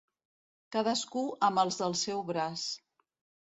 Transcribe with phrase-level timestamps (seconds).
[0.75, 2.69] Cadascú amb els del seu braç.